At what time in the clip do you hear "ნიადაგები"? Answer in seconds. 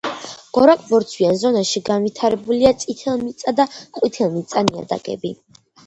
4.73-5.39